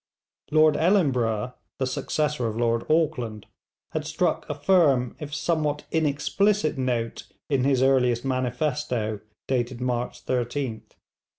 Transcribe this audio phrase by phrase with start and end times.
[0.49, 3.45] Lord Ellenborough, the successor of Lord Auckland,
[3.91, 10.93] had struck a firm if somewhat inexplicit note in his earliest manifesto, dated March 13th.